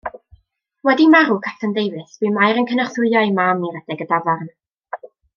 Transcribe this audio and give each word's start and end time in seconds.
Wedi 0.87 1.05
marw 1.15 1.35
Capten 1.43 1.75
Davies 1.75 2.15
bu 2.23 2.31
Mair 2.37 2.61
yn 2.61 2.67
cynorthwyo 2.73 3.21
ei 3.27 3.35
mam 3.41 3.61
i 3.69 3.71
redeg 3.75 4.01
y 4.07 4.13
dafarn. 4.15 4.49